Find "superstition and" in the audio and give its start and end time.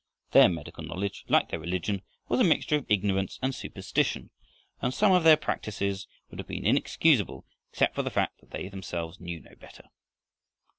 3.53-4.91